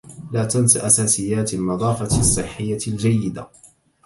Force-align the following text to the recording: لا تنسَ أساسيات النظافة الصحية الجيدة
لا 0.31 0.45
تنسَ 0.45 0.77
أساسيات 0.77 1.53
النظافة 1.53 2.05
الصحية 2.19 2.77
الجيدة 2.87 3.47